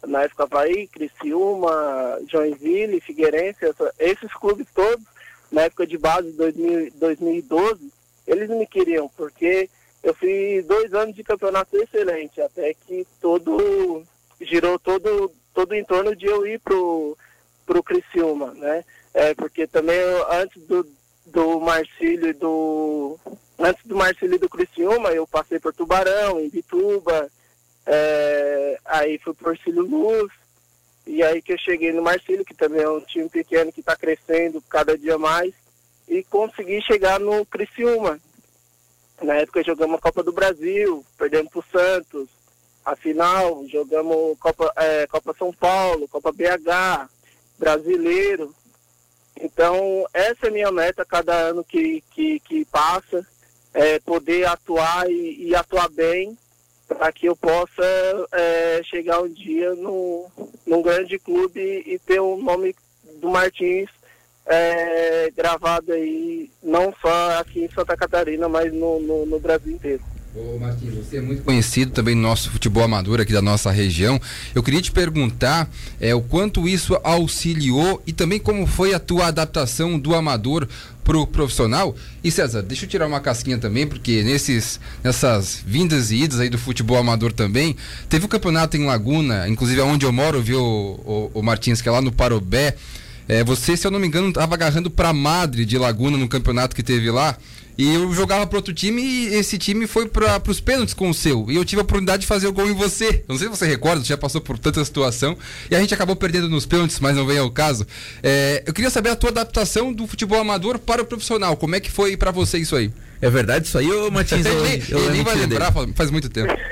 na 0.07 0.23
época 0.23 0.45
Havaí, 0.45 0.87
Criciúma, 0.89 2.21
Joinville, 2.31 3.01
Figueirense, 3.01 3.67
essa, 3.67 3.93
esses 3.99 4.33
clubes 4.35 4.67
todos, 4.75 5.05
na 5.51 5.63
época 5.63 5.87
de 5.87 5.99
base, 5.99 6.33
2000, 6.33 6.93
2012, 6.95 7.93
eles 8.27 8.49
me 8.49 8.67
queriam, 8.67 9.09
porque 9.15 9.69
eu 10.05 10.15
fiz 10.15 10.65
dois 10.67 10.93
anos 10.93 11.17
de 11.17 11.25
campeonato 11.25 11.77
excelente, 11.77 12.41
até 12.41 12.75
que 12.75 13.07
todo 13.21 14.05
girou 14.41 14.79
todo, 14.79 15.33
todo 15.55 15.75
em 15.75 15.83
torno 15.83 16.15
de 16.15 16.27
eu 16.27 16.47
ir 16.47 16.61
pro 16.61 17.17
para 17.67 17.79
o 17.79 17.83
Criciúma, 17.83 18.53
né? 18.53 18.85
É, 19.15 19.35
porque 19.35 19.67
também 19.67 19.97
eu, 19.97 20.33
antes 20.33 20.63
do, 20.67 20.87
do 21.27 21.61
Marcílio 21.61 22.29
e 22.29 22.33
do. 22.35 23.19
Antes 23.59 23.87
do 23.87 23.97
Marcílio 23.97 24.35
e 24.35 24.39
do 24.39 24.49
Criciúma, 24.49 25.11
eu 25.13 25.27
passei 25.27 25.59
por 25.59 25.73
Tubarão, 25.73 26.39
em 26.39 26.51
Bituba, 26.51 27.31
é, 27.87 28.79
aí 28.85 29.19
fui 29.19 29.33
por 29.33 29.57
Cílio 29.57 29.83
Luz, 29.83 30.31
e 31.07 31.23
aí 31.23 31.41
que 31.41 31.53
eu 31.53 31.59
cheguei 31.59 31.93
no 31.93 32.03
Marcílio, 32.03 32.45
que 32.45 32.53
também 32.53 32.83
é 32.83 32.91
um 32.91 33.01
time 33.01 33.29
pequeno 33.29 33.73
que 33.73 33.81
está 33.81 33.97
crescendo 33.97 34.61
cada 34.69 34.99
dia 34.99 35.17
mais, 35.17 35.55
e 36.09 36.23
consegui 36.25 36.83
chegar 36.83 37.19
no 37.19 37.47
Criciúma. 37.47 38.21
Na 39.23 39.35
época 39.37 39.63
jogamos 39.63 39.97
a 39.97 40.01
Copa 40.01 40.23
do 40.23 40.33
Brasil, 40.33 41.05
perdemos 41.17 41.51
para 41.51 41.61
o 41.61 41.65
Santos, 41.71 42.29
a 42.85 42.97
final, 42.97 43.65
jogamos 43.69 44.39
Copa, 44.39 44.73
é, 44.77 45.07
Copa 45.07 45.35
São 45.39 45.53
Paulo, 45.53 46.09
Copa 46.09 46.33
BH, 46.33 47.09
brasileiro. 47.59 48.55
Então, 49.41 50.07
essa 50.13 50.49
é 50.49 50.51
minha 50.51 50.71
meta 50.71 51.05
cada 51.05 51.33
ano 51.33 51.65
que, 51.65 52.03
que, 52.11 52.39
que 52.41 52.65
passa, 52.67 53.27
é 53.73 53.99
poder 54.01 54.47
atuar 54.47 55.11
e, 55.11 55.49
e 55.49 55.55
atuar 55.55 55.89
bem 55.89 56.37
para 56.87 57.11
que 57.13 57.27
eu 57.27 57.35
possa 57.35 57.83
é, 58.33 58.81
chegar 58.85 59.23
um 59.23 59.29
dia 59.29 59.75
no, 59.75 60.31
num 60.67 60.83
grande 60.83 61.19
clube 61.19 61.61
e 61.61 61.99
ter 61.99 62.21
o 62.21 62.37
nome 62.37 62.77
do 63.21 63.31
Martins 63.31 63.91
é, 64.47 65.31
gravado 65.37 65.93
aí, 65.93 66.51
não 66.63 66.93
só 67.01 67.39
aqui 67.39 67.65
em 67.65 67.71
Santa 67.71 67.97
Catarina, 67.97 68.49
mas 68.49 68.73
no, 68.73 69.01
no, 69.01 69.27
no 69.27 69.41
Brasil 69.41 69.73
inteiro. 69.73 70.03
Ô 70.37 70.59
Martins, 70.59 70.93
você 70.93 71.19
é 71.19 71.21
muito 71.21 71.45
conhecido 71.45 71.93
também 71.93 72.17
no 72.17 72.23
nosso 72.23 72.51
futebol 72.51 72.83
amador 72.83 73.21
aqui 73.21 73.33
da 73.33 73.41
nossa 73.41 73.71
região. 73.71 74.21
Eu 74.53 74.65
queria 74.65 74.83
te 74.83 74.91
perguntar 74.91 75.71
é, 76.01 76.13
o 76.13 76.21
quanto 76.21 76.67
isso 76.67 76.99
auxiliou 77.05 78.03
e 78.05 78.13
também 78.13 78.41
como 78.41 78.67
foi 78.67 78.93
a 78.93 78.99
tua 78.99 79.29
adaptação 79.29 79.97
do 79.97 80.13
amador 80.13 80.67
pro 81.05 81.25
profissional. 81.25 81.95
E 82.23 82.33
César, 82.33 82.63
deixa 82.63 82.85
eu 82.85 82.89
tirar 82.89 83.07
uma 83.07 83.21
casquinha 83.21 83.59
também, 83.59 83.87
porque 83.87 84.25
nesses, 84.25 84.81
nessas 85.05 85.63
vindas 85.65 86.11
e 86.11 86.25
idas 86.25 86.41
aí 86.41 86.49
do 86.49 86.59
futebol 86.59 86.97
amador 86.97 87.33
também, 87.33 87.77
teve 88.09 88.25
o 88.25 88.27
um 88.27 88.31
campeonato 88.31 88.77
em 88.77 88.87
Laguna, 88.87 89.49
inclusive 89.49 89.81
onde 89.83 90.05
eu 90.05 90.11
moro, 90.11 90.43
viu, 90.43 90.61
o, 90.61 91.31
o, 91.33 91.39
o 91.39 91.43
Martins, 91.45 91.81
que 91.81 91.89
é 91.89 91.93
lá 91.93 92.03
no 92.03 92.11
Parobé. 92.11 92.75
É, 93.29 93.43
você, 93.43 93.77
se 93.77 93.87
eu 93.87 93.91
não 93.91 93.99
me 93.99 94.07
engano, 94.07 94.29
estava 94.29 94.55
agarrando 94.55 94.91
para 94.91 95.13
Madre 95.13 95.65
de 95.65 95.79
Laguna 95.79 96.17
no 96.17 96.29
campeonato 96.29 96.75
que 96.75 96.83
teve 96.83 97.11
lá. 97.11 97.37
E 97.77 97.93
eu 97.93 98.13
jogava 98.13 98.47
para 98.47 98.59
outro 98.59 98.73
time 98.73 99.03
e 99.03 99.35
esse 99.35 99.59
time 99.59 99.89
foi 99.89 100.07
para 100.07 100.41
os 100.47 100.61
pênaltis 100.61 100.95
com 100.95 101.11
o 101.11 101.15
seu. 101.15 101.51
E 101.51 101.57
eu 101.57 101.65
tive 101.65 101.81
a 101.81 101.83
oportunidade 101.83 102.21
de 102.21 102.27
fazer 102.27 102.47
o 102.47 102.53
gol 102.53 102.71
em 102.71 102.75
você. 102.75 103.25
Não 103.27 103.37
sei 103.37 103.49
se 103.49 103.57
você 103.57 103.67
recorda, 103.67 104.05
já 104.05 104.17
passou 104.17 104.41
por 104.41 104.57
tanta 104.59 104.85
situação. 104.85 105.37
E 105.69 105.75
a 105.75 105.81
gente 105.81 105.93
acabou 105.93 106.15
perdendo 106.15 106.49
nos 106.49 106.67
pênaltis, 106.67 107.01
mas 107.01 107.17
não 107.17 107.27
vem 107.27 107.39
ao 107.39 107.51
caso. 107.51 107.85
É, 108.23 108.63
eu 108.65 108.73
queria 108.73 108.91
saber 108.91 109.11
a 109.11 109.17
tua 109.17 109.31
adaptação 109.31 109.93
do 109.93 110.07
futebol 110.07 110.41
amador 110.41 110.79
para 110.79 111.03
o 111.03 111.05
profissional. 111.05 111.57
Como 111.57 111.75
é 111.75 111.81
que 111.81 111.91
foi 111.91 112.17
para 112.17 112.31
você 112.31 112.59
isso 112.59 112.77
aí? 112.77 112.93
É 113.21 113.29
verdade 113.29 113.67
isso 113.67 113.77
aí, 113.77 113.91
ô 113.91 114.09
Matins? 114.09 114.47
Eu, 114.47 114.65
ele, 114.67 114.85
eu, 114.89 115.11
nem 115.11 115.25
vai 115.25 115.35
lembrar, 115.35 115.73
faz 115.97 116.13
muito 116.13 116.29
tempo. 116.29 116.55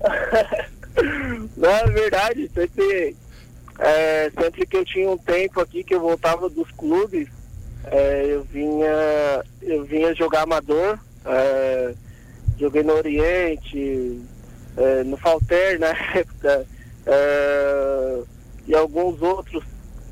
não, 1.56 1.70
é 1.70 1.90
verdade. 1.90 2.50
Sempre, 2.54 3.16
é, 3.80 4.30
sempre 4.38 4.66
que 4.66 4.76
eu 4.76 4.84
tinha 4.84 5.10
um 5.10 5.16
tempo 5.16 5.58
aqui 5.58 5.82
que 5.82 5.94
eu 5.94 6.00
voltava 6.00 6.50
dos 6.50 6.70
clubes, 6.72 7.28
é, 7.86 8.26
eu 8.28 8.42
vinha 8.44 9.42
eu 9.62 9.84
vinha 9.84 10.14
jogar 10.14 10.42
amador, 10.42 10.98
é, 11.24 11.94
joguei 12.58 12.82
no 12.82 12.92
Oriente, 12.92 14.20
é, 14.76 15.02
no 15.04 15.16
Falter 15.16 15.80
na 15.80 15.88
época, 16.14 16.66
é, 17.06 18.20
e 18.66 18.74
alguns 18.74 19.22
outros 19.22 19.64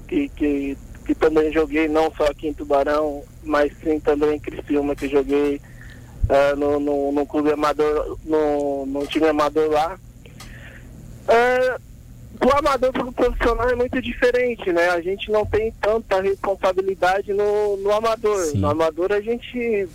que, 0.08 0.30
que, 0.30 0.78
que 1.04 1.14
também 1.14 1.52
joguei, 1.52 1.88
não 1.88 2.10
só 2.16 2.24
aqui 2.24 2.48
em 2.48 2.54
Tubarão, 2.54 3.22
mas 3.44 3.70
sim 3.84 4.00
também 4.00 4.36
em 4.36 4.40
Criciúma, 4.40 4.96
que 4.96 5.08
joguei 5.08 5.60
é, 6.26 6.54
no, 6.54 6.80
no, 6.80 7.12
no, 7.12 7.26
clube 7.26 7.52
amador, 7.52 8.16
no, 8.24 8.86
no 8.86 9.06
time 9.06 9.28
amador 9.28 9.70
lá. 9.70 9.98
Do 12.40 12.56
amador 12.56 12.92
para 12.92 13.04
o 13.04 13.12
profissional 13.12 13.68
é 13.68 13.74
muito 13.74 14.00
diferente, 14.00 14.72
né? 14.72 14.90
A 14.90 15.00
gente 15.00 15.30
não 15.30 15.44
tem 15.44 15.72
tanta 15.80 16.20
responsabilidade 16.20 17.32
no, 17.32 17.76
no 17.78 17.92
amador. 17.92 18.44
Sim. 18.44 18.58
No 18.58 18.68
amador 18.68 19.12
a 19.12 19.20
gente, 19.20 19.88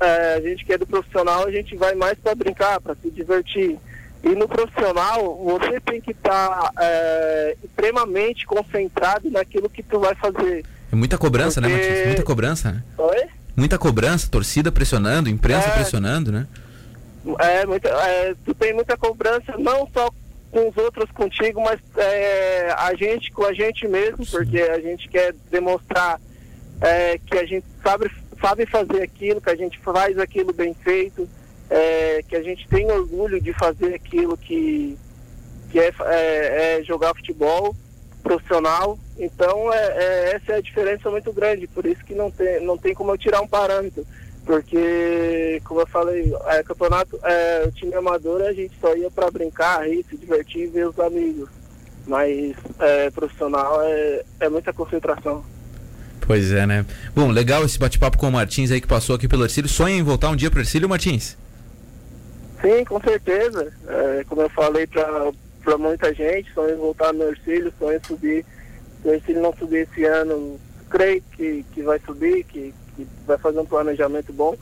é, 0.00 0.34
a 0.34 0.40
gente 0.40 0.64
que 0.64 0.72
é 0.72 0.78
do 0.78 0.86
profissional, 0.86 1.46
a 1.46 1.50
gente 1.50 1.76
vai 1.76 1.94
mais 1.94 2.18
para 2.18 2.34
brincar, 2.34 2.80
para 2.80 2.94
se 2.94 3.10
divertir. 3.10 3.78
E 4.24 4.28
no 4.30 4.48
profissional, 4.48 5.36
você 5.44 5.80
tem 5.80 6.00
que 6.00 6.10
estar 6.10 6.48
tá, 6.48 6.72
é, 6.80 7.56
extremamente 7.62 8.46
concentrado 8.46 9.30
naquilo 9.30 9.68
que 9.68 9.82
tu 9.82 10.00
vai 10.00 10.14
fazer. 10.14 10.64
É 10.90 10.96
muita 10.96 11.18
cobrança, 11.18 11.60
né, 11.60 11.68
Porque... 11.68 11.82
né, 11.82 11.88
Matheus? 11.88 12.06
Muita 12.06 12.22
cobrança, 12.22 12.72
né? 12.72 12.82
Oi? 12.98 13.26
Muita 13.54 13.78
cobrança, 13.78 14.28
torcida 14.28 14.72
pressionando, 14.72 15.28
imprensa 15.28 15.68
é, 15.68 15.72
pressionando, 15.72 16.32
né? 16.32 16.46
É, 17.38 17.66
muita, 17.66 17.88
é, 17.88 18.34
tu 18.44 18.54
tem 18.54 18.72
muita 18.72 18.96
cobrança, 18.96 19.54
não 19.58 19.88
só 19.92 20.10
com 20.50 20.68
os 20.68 20.76
outros 20.76 21.10
contigo, 21.10 21.60
mas 21.60 21.80
é, 21.96 22.70
a 22.78 22.94
gente 22.94 23.30
com 23.32 23.44
a 23.44 23.52
gente 23.52 23.86
mesmo, 23.86 24.24
porque 24.26 24.60
a 24.60 24.80
gente 24.80 25.08
quer 25.08 25.34
demonstrar 25.50 26.20
é, 26.80 27.18
que 27.18 27.36
a 27.36 27.44
gente 27.44 27.66
sabe, 27.82 28.10
sabe 28.40 28.66
fazer 28.66 29.02
aquilo, 29.02 29.40
que 29.40 29.50
a 29.50 29.56
gente 29.56 29.78
faz 29.78 30.18
aquilo 30.18 30.52
bem 30.52 30.74
feito, 30.74 31.28
é, 31.68 32.22
que 32.28 32.36
a 32.36 32.42
gente 32.42 32.66
tem 32.68 32.90
orgulho 32.90 33.40
de 33.40 33.52
fazer 33.52 33.94
aquilo 33.94 34.36
que, 34.36 34.96
que 35.70 35.80
é, 35.80 35.92
é, 36.06 36.78
é 36.78 36.84
jogar 36.84 37.14
futebol 37.14 37.74
profissional. 38.22 38.98
Então 39.18 39.72
é, 39.72 39.86
é, 39.86 40.32
essa 40.36 40.52
é 40.52 40.56
a 40.56 40.60
diferença 40.62 41.10
muito 41.10 41.32
grande, 41.32 41.66
por 41.66 41.86
isso 41.86 42.04
que 42.04 42.14
não 42.14 42.30
tem, 42.30 42.64
não 42.64 42.76
tem 42.76 42.94
como 42.94 43.12
eu 43.12 43.18
tirar 43.18 43.40
um 43.40 43.48
parâmetro 43.48 44.06
porque, 44.46 45.60
como 45.64 45.80
eu 45.80 45.86
falei, 45.88 46.32
é, 46.46 46.62
campeonato, 46.62 47.18
é, 47.24 47.64
o 47.66 47.72
time 47.72 47.92
amador 47.96 48.40
a 48.42 48.52
gente 48.52 48.78
só 48.80 48.96
ia 48.96 49.10
para 49.10 49.28
brincar, 49.28 49.84
rir, 49.84 50.06
se 50.08 50.16
divertir 50.16 50.62
e 50.62 50.66
ver 50.68 50.88
os 50.88 50.98
amigos. 51.00 51.50
Mas 52.06 52.54
é, 52.78 53.10
profissional 53.10 53.82
é, 53.82 54.22
é 54.38 54.48
muita 54.48 54.72
concentração. 54.72 55.44
Pois 56.20 56.52
é, 56.52 56.64
né? 56.64 56.86
Bom, 57.14 57.28
legal 57.30 57.64
esse 57.64 57.76
bate-papo 57.76 58.16
com 58.16 58.28
o 58.28 58.32
Martins 58.32 58.70
aí 58.70 58.80
que 58.80 58.86
passou 58.86 59.16
aqui 59.16 59.26
pelo 59.26 59.44
Ercílio. 59.44 59.68
Sonha 59.68 59.96
em 59.96 60.02
voltar 60.04 60.30
um 60.30 60.36
dia 60.36 60.50
pro 60.50 60.60
Ercílio, 60.60 60.88
Martins? 60.88 61.36
Sim, 62.62 62.84
com 62.84 63.00
certeza. 63.00 63.72
É, 63.88 64.24
como 64.28 64.42
eu 64.42 64.50
falei 64.50 64.86
para 64.86 65.76
muita 65.76 66.14
gente, 66.14 66.52
sonho 66.52 66.74
em 66.74 66.78
voltar 66.78 67.12
no 67.12 67.24
Ercílio, 67.24 67.72
sonho 67.80 67.98
em 67.98 68.06
subir. 68.06 68.46
Se 69.02 69.08
o 69.08 69.12
Ercílio 69.12 69.42
não 69.42 69.52
subir 69.56 69.88
esse 69.88 70.04
ano, 70.04 70.60
creio 70.88 71.20
que, 71.36 71.64
que 71.72 71.82
vai 71.82 72.00
subir, 72.06 72.44
que, 72.44 72.72
que 72.96 73.06
vai 73.26 73.38
fazer 73.38 73.60
um 73.60 73.66
planejamento 73.66 74.32
bom. 74.32 74.56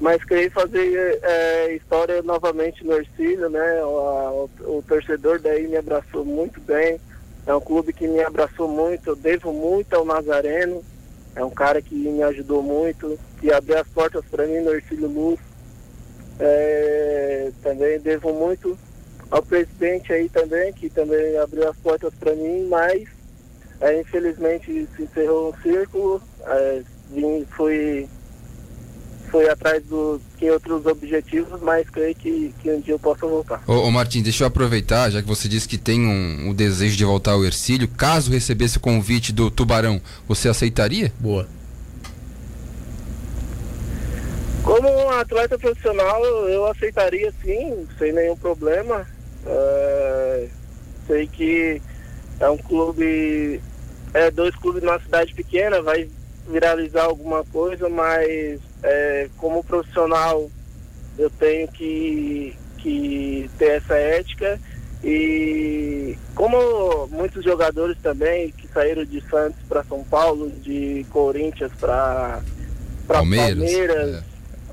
Mas 0.00 0.22
creio 0.22 0.50
fazer 0.50 1.18
é, 1.22 1.74
história 1.74 2.22
novamente 2.22 2.84
no 2.84 2.94
Ercílio, 2.94 3.50
né? 3.50 3.82
O, 3.82 4.48
o, 4.60 4.78
o 4.78 4.84
torcedor 4.86 5.40
daí 5.40 5.66
me 5.66 5.76
abraçou 5.76 6.24
muito 6.24 6.60
bem. 6.60 7.00
É 7.46 7.54
um 7.54 7.60
clube 7.60 7.92
que 7.92 8.06
me 8.06 8.20
abraçou 8.20 8.68
muito, 8.68 9.10
eu 9.10 9.16
devo 9.16 9.52
muito 9.52 9.94
ao 9.94 10.04
Nazareno. 10.04 10.84
É 11.34 11.42
um 11.44 11.50
cara 11.50 11.80
que 11.80 11.94
me 11.94 12.22
ajudou 12.22 12.62
muito, 12.62 13.18
que 13.40 13.52
abriu 13.52 13.78
as 13.78 13.88
portas 13.88 14.24
para 14.30 14.46
mim 14.46 14.60
no 14.60 14.74
Ercílio 14.74 15.08
Luz. 15.08 15.40
É, 16.38 17.50
também 17.62 17.98
devo 17.98 18.32
muito 18.32 18.78
ao 19.30 19.42
presidente 19.42 20.12
aí 20.12 20.28
também, 20.28 20.72
que 20.72 20.88
também 20.88 21.36
abriu 21.38 21.68
as 21.68 21.76
portas 21.76 22.14
para 22.14 22.34
mim, 22.34 22.66
mas 22.68 23.08
é, 23.80 24.00
infelizmente 24.00 24.88
se 24.96 25.02
encerrou 25.02 25.50
um 25.50 25.62
círculo, 25.62 26.22
é, 26.46 26.82
vim, 27.10 27.46
fui, 27.56 28.08
fui 29.30 29.48
atrás 29.48 29.82
do 29.84 30.20
que 30.36 30.50
outros 30.50 30.86
objetivos, 30.86 31.60
mas 31.60 31.88
creio 31.90 32.14
que, 32.14 32.54
que 32.60 32.70
um 32.70 32.80
dia 32.80 32.94
eu 32.94 32.98
possa 32.98 33.26
voltar. 33.26 33.62
Ô, 33.66 33.72
ô 33.72 33.90
Martim, 33.90 34.22
deixa 34.22 34.44
eu 34.44 34.48
aproveitar, 34.48 35.10
já 35.10 35.20
que 35.20 35.28
você 35.28 35.48
disse 35.48 35.68
que 35.68 35.78
tem 35.78 36.00
um, 36.00 36.50
um 36.50 36.54
desejo 36.54 36.96
de 36.96 37.04
voltar 37.04 37.32
ao 37.32 37.44
Ercílio, 37.44 37.88
caso 37.88 38.30
recebesse 38.30 38.78
o 38.78 38.80
convite 38.80 39.32
do 39.32 39.50
Tubarão, 39.50 40.00
você 40.26 40.48
aceitaria? 40.48 41.12
Boa. 41.18 41.46
Como 44.62 44.86
um 44.86 45.10
atleta 45.10 45.58
profissional, 45.58 46.22
eu 46.48 46.66
aceitaria 46.66 47.32
sim, 47.42 47.86
sem 47.98 48.12
nenhum 48.12 48.36
problema. 48.36 49.06
É, 49.46 50.48
sei 51.06 51.26
que 51.26 51.80
é 52.38 52.50
um 52.50 52.58
clube, 52.58 53.62
é 54.12 54.30
dois 54.30 54.54
clubes 54.56 54.82
numa 54.82 55.00
cidade 55.00 55.32
pequena, 55.32 55.80
vai 55.80 56.08
viralizar 56.48 57.04
alguma 57.04 57.44
coisa, 57.44 57.88
mas 57.88 58.60
é, 58.82 59.28
como 59.36 59.62
profissional 59.62 60.50
eu 61.18 61.28
tenho 61.30 61.68
que, 61.68 62.54
que 62.78 63.50
ter 63.58 63.72
essa 63.72 63.94
ética 63.94 64.58
e 65.02 66.16
como 66.34 67.06
muitos 67.08 67.44
jogadores 67.44 67.96
também 68.02 68.50
que 68.50 68.66
saíram 68.68 69.04
de 69.04 69.20
Santos 69.28 69.60
para 69.68 69.84
São 69.84 70.02
Paulo, 70.04 70.50
de 70.50 71.04
Corinthians 71.10 71.72
para 71.78 72.40
Palmeiras, 73.06 73.58
Palmeiras 73.58 74.24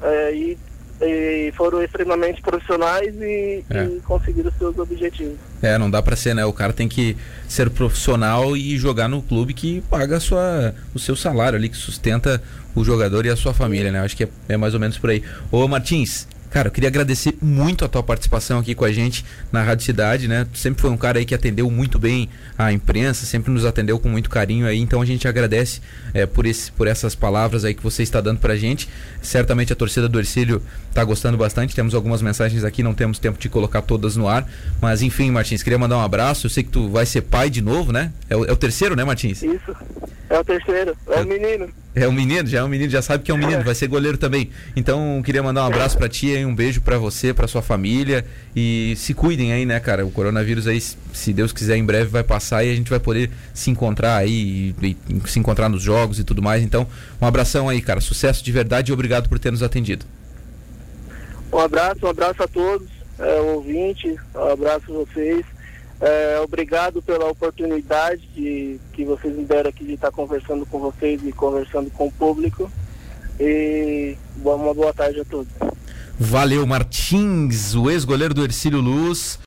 é. 0.01 0.07
é, 0.29 0.35
e, 0.35 0.57
e 1.01 1.53
foram 1.55 1.81
extremamente 1.83 2.41
profissionais 2.41 3.15
e, 3.15 3.63
É. 3.69 3.83
e 3.83 4.01
conseguiram 4.01 4.51
seus 4.57 4.77
objetivos. 4.77 5.37
É, 5.65 5.79
não 5.79 5.89
dá 5.89 6.01
pra 6.01 6.15
ser, 6.15 6.35
né? 6.35 6.45
O 6.45 6.53
cara 6.53 6.71
tem 6.71 6.87
que 6.87 7.17
ser 7.47 7.71
profissional 7.71 8.55
e 8.55 8.77
jogar 8.77 9.07
no 9.07 9.21
clube 9.21 9.53
que 9.53 9.81
paga 9.89 10.19
sua, 10.19 10.75
o 10.93 10.99
seu 10.99 11.15
salário 11.15 11.57
ali, 11.57 11.69
que 11.69 11.77
sustenta 11.77 12.41
o 12.75 12.83
jogador 12.83 13.25
e 13.25 13.29
a 13.29 13.35
sua 13.35 13.53
família, 13.53 13.91
né? 13.91 14.01
Acho 14.01 14.15
que 14.15 14.25
é, 14.25 14.29
é 14.49 14.57
mais 14.57 14.73
ou 14.75 14.79
menos 14.79 14.97
por 14.97 15.09
aí. 15.09 15.23
Ô 15.51 15.67
Martins, 15.67 16.27
cara, 16.55 16.69
eu 16.69 16.71
queria 16.71 16.87
agradecer 16.87 17.37
muito 17.41 17.83
a 17.83 17.89
tua 17.89 18.01
participação 18.01 18.59
aqui 18.59 18.73
com 18.73 18.85
a 18.85 18.91
gente 18.91 19.25
na 19.51 19.61
Rádio 19.61 19.83
Cidade, 19.83 20.25
né? 20.25 20.47
Tu 20.49 20.57
sempre 20.57 20.81
foi 20.81 20.89
um 20.89 20.95
cara 20.95 21.19
aí 21.19 21.25
que 21.25 21.35
atendeu 21.35 21.69
muito 21.69 21.99
bem 21.99 22.29
a 22.57 22.71
imprensa, 22.71 23.25
sempre 23.25 23.51
nos 23.51 23.65
atendeu 23.65 23.99
com 23.99 24.07
muito 24.07 24.29
carinho 24.29 24.65
aí, 24.65 24.79
então 24.79 25.01
a 25.01 25.05
gente 25.05 25.27
agradece 25.27 25.81
é, 26.13 26.25
por, 26.25 26.45
esse, 26.45 26.71
por 26.71 26.87
essas 26.87 27.13
palavras 27.13 27.65
aí 27.65 27.73
que 27.73 27.83
você 27.83 28.03
está 28.03 28.21
dando 28.21 28.39
pra 28.39 28.55
gente. 28.55 28.87
Certamente 29.21 29.73
a 29.73 29.75
torcida 29.75 30.07
do 30.07 30.17
Ercílio 30.17 30.61
tá 30.93 31.03
gostando 31.03 31.37
bastante, 31.37 31.75
temos 31.75 31.93
algumas 31.93 32.21
mensagens 32.21 32.63
aqui, 32.63 32.81
não 32.81 32.93
temos 32.93 33.19
tempo 33.19 33.37
de 33.37 33.49
colocar 33.49 33.81
todas 33.81 34.15
no 34.15 34.25
ar, 34.25 34.49
mas 34.81 35.01
enfim, 35.01 35.31
Martins, 35.31 35.61
queria 35.61 35.77
mandar 35.77 35.97
um 35.97 36.03
abraço, 36.03 36.45
eu 36.45 36.49
sei 36.49 36.63
que 36.63 36.69
tu 36.69 36.87
vai 36.87 37.05
ser 37.05 37.23
pai 37.23 37.49
de 37.49 37.61
novo, 37.61 37.91
né? 37.91 38.13
É 38.29 38.37
o, 38.37 38.45
é 38.45 38.51
o 38.53 38.55
terceiro, 38.55 38.95
né, 38.95 39.03
Martins? 39.03 39.43
Isso. 39.43 39.75
É 40.29 40.39
o 40.39 40.43
terceiro, 40.45 40.95
é 41.07 41.19
o 41.19 41.25
menino. 41.25 41.67
É 41.95 42.05
um 42.07 42.11
menino, 42.11 42.45
já 42.45 42.59
é 42.59 42.63
um 42.63 42.67
menino, 42.67 42.91
já 42.91 43.01
sabe 43.01 43.23
que 43.23 43.31
é 43.31 43.33
um 43.33 43.37
menino, 43.37 43.63
vai 43.63 43.73
ser 43.73 43.87
goleiro 43.87 44.17
também. 44.17 44.49
Então, 44.75 45.21
queria 45.23 45.41
mandar 45.41 45.63
um 45.63 45.67
abraço 45.67 45.97
pra 45.97 46.09
ti 46.09 46.27
e 46.27 46.45
um 46.45 46.53
beijo 46.53 46.81
pra 46.81 46.97
você, 46.97 47.33
pra 47.33 47.47
sua 47.47 47.61
família 47.61 48.25
e 48.53 48.93
se 48.97 49.13
cuidem 49.13 49.53
aí, 49.53 49.65
né, 49.65 49.79
cara? 49.79 50.05
O 50.05 50.11
coronavírus 50.11 50.67
aí, 50.67 50.81
se 50.81 51.31
Deus 51.31 51.53
quiser, 51.53 51.77
em 51.77 51.85
breve 51.85 52.09
vai 52.09 52.23
passar 52.23 52.65
e 52.65 52.71
a 52.71 52.75
gente 52.75 52.89
vai 52.89 52.99
poder 52.99 53.31
se 53.53 53.71
encontrar 53.71 54.17
aí 54.17 54.75
e, 54.81 54.97
e 55.09 55.29
se 55.29 55.39
encontrar 55.39 55.69
nos 55.69 55.81
jogos 55.81 56.19
e 56.19 56.25
tudo 56.25 56.41
mais. 56.41 56.61
Então, 56.61 56.85
um 57.21 57.25
abração 57.25 57.69
aí, 57.69 57.81
cara. 57.81 58.01
Sucesso 58.01 58.43
de 58.43 58.51
verdade 58.51 58.91
e 58.91 58.93
obrigado 58.93 59.29
por 59.29 59.39
ter 59.39 59.51
nos 59.51 59.63
atendido. 59.63 60.05
Um 61.53 61.59
abraço, 61.59 62.05
um 62.05 62.09
abraço 62.09 62.43
a 62.43 62.47
todos, 62.49 62.89
é, 63.17 63.39
ouvintes, 63.39 64.17
um 64.35 64.51
abraço 64.51 64.83
a 64.89 65.05
vocês. 65.05 65.54
É, 66.01 66.39
obrigado 66.43 67.01
pela 67.01 67.29
oportunidade 67.29 68.27
de, 68.35 68.79
que 68.93 69.05
vocês 69.05 69.35
me 69.35 69.45
deram 69.45 69.69
aqui 69.69 69.85
de 69.85 69.93
estar 69.93 70.11
conversando 70.11 70.65
com 70.65 70.79
vocês 70.79 71.21
e 71.23 71.31
conversando 71.31 71.89
com 71.91 72.07
o 72.07 72.11
público. 72.11 72.69
E 73.39 74.17
uma 74.37 74.73
boa 74.73 74.93
tarde 74.93 75.21
a 75.21 75.25
todos. 75.25 75.51
Valeu, 76.17 76.65
Martins, 76.65 77.75
o 77.75 77.89
ex-goleiro 77.89 78.33
do 78.33 78.43
Ercílio 78.43 78.79
Luz. 78.79 79.37